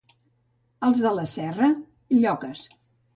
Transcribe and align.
Els 0.87 1.01
de 1.07 1.11
la 1.17 1.25
Serra, 1.33 1.67
lloques. 2.23 2.65